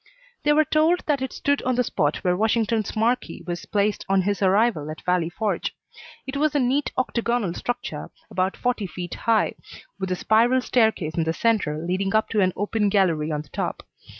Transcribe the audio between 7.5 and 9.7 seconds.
structure about forty feet high,